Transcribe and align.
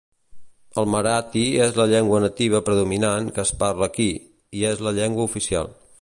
El 0.83 0.87
marathi 0.93 1.43
és 1.65 1.77
la 1.81 1.85
llengua 1.91 2.23
nativa 2.25 2.63
predominant 2.71 3.31
que 3.37 3.45
es 3.47 3.55
parla 3.63 3.91
aquí, 3.93 4.11
i 4.63 4.67
és 4.75 4.83
la 4.89 4.99
llengua 5.01 5.29
oficial. 5.33 5.75